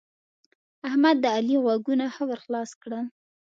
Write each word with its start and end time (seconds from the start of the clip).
احمد؛ 0.87 1.15
د 1.23 1.25
علي 1.35 1.55
غوږونه 1.63 2.05
ښه 2.15 2.23
ور 2.29 2.39
خلاص 2.45 2.69
کړل. 2.81 3.05